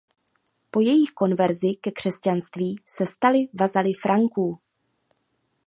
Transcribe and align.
Po 0.71 0.79
jejich 0.79 1.11
konverzi 1.11 1.75
ke 1.81 1.91
křesťanství 1.91 2.75
se 2.87 3.05
stali 3.05 3.39
vazaly 3.59 3.93
Franků. 3.93 4.59